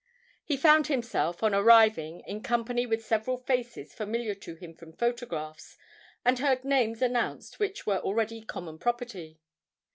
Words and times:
He 0.43 0.57
found 0.57 0.87
himself, 0.87 1.43
on 1.43 1.53
arriving, 1.53 2.21
in 2.21 2.41
company 2.41 2.87
with 2.87 3.05
several 3.05 3.37
faces 3.37 3.93
familiar 3.93 4.33
to 4.33 4.55
him 4.55 4.73
from 4.73 4.93
photographs, 4.97 5.77
and 6.25 6.39
heard 6.39 6.65
names 6.65 7.03
announced 7.03 7.59
which 7.59 7.85
were 7.85 7.99
already 7.99 8.41
common 8.41 8.79
property. 8.79 9.39